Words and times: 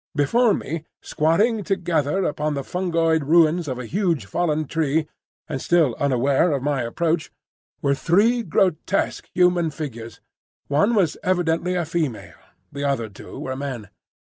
Before 0.15 0.55
me, 0.55 0.83
squatting 1.03 1.63
together 1.63 2.23
upon 2.25 2.55
the 2.55 2.63
fungoid 2.63 3.23
ruins 3.25 3.67
of 3.67 3.77
a 3.77 3.85
huge 3.85 4.25
fallen 4.25 4.65
tree 4.65 5.07
and 5.47 5.61
still 5.61 5.95
unaware 5.99 6.53
of 6.53 6.63
my 6.63 6.81
approach, 6.81 7.31
were 7.83 7.93
three 7.93 8.41
grotesque 8.41 9.29
human 9.35 9.69
figures. 9.69 10.19
One 10.67 10.95
was 10.95 11.17
evidently 11.21 11.75
a 11.75 11.85
female; 11.85 12.33
the 12.71 12.83
other 12.83 13.09
two 13.09 13.37
were 13.37 13.55
men. 13.55 13.89